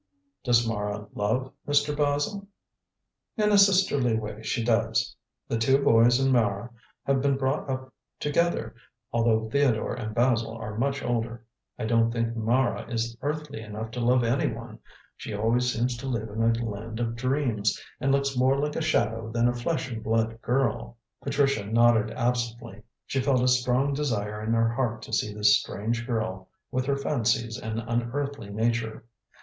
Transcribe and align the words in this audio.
"Does 0.43 0.67
Mara 0.67 1.05
love 1.13 1.53
Mr. 1.67 1.95
Basil?" 1.95 2.47
"In 3.37 3.51
a 3.51 3.57
sisterly 3.59 4.17
way 4.17 4.41
she 4.41 4.63
does. 4.63 5.15
The 5.47 5.59
two 5.59 5.77
boys 5.83 6.19
and 6.19 6.33
Mara 6.33 6.71
have 7.03 7.21
been 7.21 7.37
brought 7.37 7.69
up 7.69 7.93
together, 8.19 8.73
although 9.13 9.47
Theodore 9.47 9.93
and 9.93 10.15
Basil 10.15 10.57
are 10.57 10.75
much 10.75 11.03
older. 11.03 11.45
I 11.77 11.85
don't 11.85 12.09
think 12.11 12.35
Mara 12.35 12.87
is 12.91 13.15
earthly 13.21 13.61
enough 13.61 13.91
to 13.91 13.99
love 13.99 14.23
anyone. 14.23 14.79
She 15.17 15.35
always 15.35 15.71
seems 15.71 15.95
to 15.97 16.07
live 16.07 16.29
in 16.29 16.41
a 16.41 16.65
land 16.67 16.99
of 16.99 17.13
dreams, 17.15 17.79
and 17.99 18.11
looks 18.11 18.35
more 18.35 18.57
like 18.59 18.75
a 18.75 18.81
shadow 18.81 19.31
than 19.31 19.47
a 19.47 19.53
flesh 19.53 19.91
and 19.91 20.01
blood 20.03 20.41
girl." 20.41 20.97
Patricia 21.21 21.63
nodded 21.63 22.09
absently. 22.09 22.81
She 23.05 23.21
felt 23.21 23.43
a 23.43 23.47
strong 23.47 23.93
desire 23.93 24.41
in 24.41 24.51
her 24.53 24.73
heart 24.73 25.03
to 25.03 25.13
see 25.13 25.31
this 25.31 25.57
strange 25.59 26.07
girl 26.07 26.49
with 26.71 26.87
her 26.87 26.97
fancies 26.97 27.59
and 27.59 27.79
unearthly 27.81 28.49
nature. 28.49 29.05